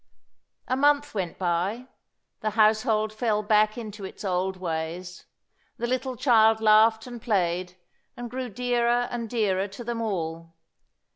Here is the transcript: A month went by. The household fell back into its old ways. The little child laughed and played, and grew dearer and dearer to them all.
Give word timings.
A 0.67 0.75
month 0.75 1.13
went 1.13 1.37
by. 1.37 1.85
The 2.39 2.49
household 2.49 3.13
fell 3.13 3.43
back 3.43 3.77
into 3.77 4.03
its 4.03 4.25
old 4.25 4.57
ways. 4.57 5.25
The 5.77 5.85
little 5.85 6.15
child 6.15 6.59
laughed 6.59 7.05
and 7.05 7.21
played, 7.21 7.75
and 8.17 8.27
grew 8.27 8.49
dearer 8.49 9.07
and 9.11 9.29
dearer 9.29 9.67
to 9.67 9.83
them 9.83 10.01
all. 10.01 10.55